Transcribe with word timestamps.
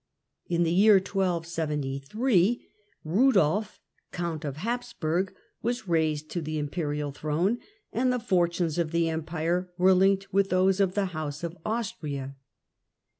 I^Un 0.49 0.63
the 0.63 0.73
year 0.73 0.95
1273 0.95 2.67
Eudolf, 3.05 3.79
Count 4.11 4.43
of 4.43 4.57
Habsburg, 4.57 5.31
was 5.61 5.83
pPlfeed 5.83 6.27
to 6.29 6.41
the 6.41 6.57
Imperial 6.57 7.11
throne, 7.11 7.59
and 7.93 8.11
the 8.11 8.17
fortunes 8.17 8.79
of 8.79 8.89
the 8.89 9.09
Empire 9.09 9.71
were 9.77 9.93
linked 9.93 10.33
with 10.33 10.49
those 10.49 10.79
of 10.79 10.95
the 10.95 11.05
House 11.13 11.43
of 11.43 11.55
Austria. 11.63 12.35